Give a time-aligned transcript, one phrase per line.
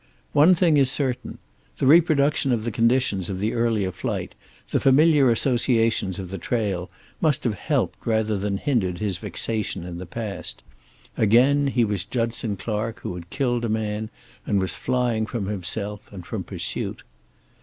[0.33, 1.37] One thing is certain.
[1.77, 4.33] The reproduction of the conditions of the earlier flight,
[4.71, 6.89] the familiar associations of the trail,
[7.21, 10.63] must have helped rather than hindered his fixation in the past.
[11.17, 14.09] Again he was Judson Clark, who had killed a man,
[14.43, 17.03] and was flying from himself and from pursuit.